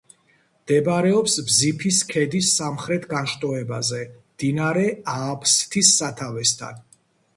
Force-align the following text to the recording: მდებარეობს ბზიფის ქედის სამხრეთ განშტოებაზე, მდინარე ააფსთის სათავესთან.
მდებარეობს 0.61 1.35
ბზიფის 1.49 1.99
ქედის 2.13 2.49
სამხრეთ 2.61 3.05
განშტოებაზე, 3.13 4.01
მდინარე 4.15 4.87
ააფსთის 5.17 5.93
სათავესთან. 6.01 6.87